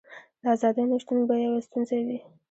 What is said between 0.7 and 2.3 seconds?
نشتون به یوه ستونزه وي.